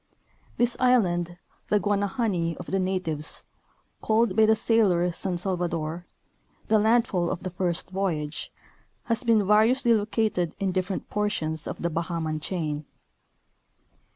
This 0.57 0.75
island, 0.79 1.37
the 1.67 1.79
Guanahani 1.79 2.57
of 2.57 2.65
the 2.65 2.79
natives, 2.79 3.45
called 4.01 4.35
by 4.35 4.47
the 4.47 4.55
sailor 4.55 5.11
San 5.11 5.37
Salvador, 5.37 6.07
the 6.69 6.79
landfall 6.79 7.29
of 7.29 7.43
the 7.43 7.51
first 7.51 7.91
voyage, 7.91 8.51
has 9.03 9.23
been 9.23 9.41
variousl}^ 9.43 9.95
located 9.95 10.55
in 10.59 10.71
different 10.71 11.07
portions 11.11 11.67
of 11.67 11.83
the 11.83 11.91
Bahaman 11.91 12.39
chain. 12.39 12.85